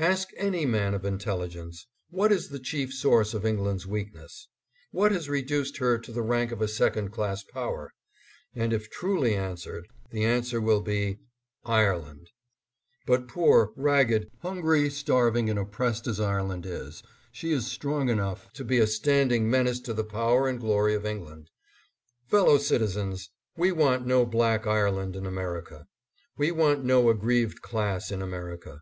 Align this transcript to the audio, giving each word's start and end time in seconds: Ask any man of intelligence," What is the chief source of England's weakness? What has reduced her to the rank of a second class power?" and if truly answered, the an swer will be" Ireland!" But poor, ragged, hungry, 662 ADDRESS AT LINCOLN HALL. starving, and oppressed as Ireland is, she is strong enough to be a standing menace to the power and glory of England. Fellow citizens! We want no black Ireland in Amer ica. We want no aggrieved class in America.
Ask 0.00 0.30
any 0.36 0.66
man 0.66 0.92
of 0.92 1.04
intelligence," 1.04 1.86
What 2.18 2.32
is 2.32 2.48
the 2.48 2.58
chief 2.58 2.92
source 2.92 3.32
of 3.32 3.46
England's 3.46 3.86
weakness? 3.86 4.48
What 4.90 5.12
has 5.12 5.28
reduced 5.28 5.76
her 5.76 5.98
to 5.98 6.10
the 6.10 6.20
rank 6.20 6.50
of 6.50 6.60
a 6.60 6.66
second 6.66 7.10
class 7.12 7.44
power?" 7.44 7.92
and 8.56 8.72
if 8.72 8.90
truly 8.90 9.36
answered, 9.36 9.86
the 10.10 10.24
an 10.24 10.42
swer 10.42 10.60
will 10.60 10.80
be" 10.80 11.20
Ireland!" 11.78 12.28
But 13.06 13.28
poor, 13.28 13.70
ragged, 13.76 14.28
hungry, 14.42 14.90
662 14.90 14.90
ADDRESS 14.90 14.98
AT 14.98 15.46
LINCOLN 15.46 15.56
HALL. 15.56 15.68
starving, 15.70 16.06
and 16.08 16.08
oppressed 16.08 16.08
as 16.08 16.18
Ireland 16.20 16.66
is, 16.66 17.02
she 17.30 17.52
is 17.52 17.66
strong 17.70 18.08
enough 18.08 18.52
to 18.54 18.64
be 18.64 18.78
a 18.80 18.86
standing 18.88 19.48
menace 19.48 19.78
to 19.82 19.94
the 19.94 20.02
power 20.02 20.48
and 20.48 20.58
glory 20.58 20.94
of 20.96 21.06
England. 21.06 21.50
Fellow 22.26 22.58
citizens! 22.58 23.30
We 23.56 23.70
want 23.70 24.04
no 24.04 24.26
black 24.26 24.66
Ireland 24.66 25.14
in 25.14 25.24
Amer 25.24 25.62
ica. 25.62 25.84
We 26.36 26.50
want 26.50 26.84
no 26.84 27.08
aggrieved 27.10 27.62
class 27.62 28.10
in 28.10 28.20
America. 28.20 28.80